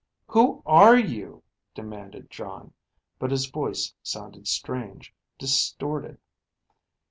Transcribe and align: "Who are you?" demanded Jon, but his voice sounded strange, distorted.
"Who 0.29 0.63
are 0.65 0.97
you?" 0.97 1.43
demanded 1.75 2.31
Jon, 2.31 2.73
but 3.19 3.29
his 3.29 3.45
voice 3.45 3.93
sounded 4.01 4.47
strange, 4.47 5.13
distorted. 5.37 6.17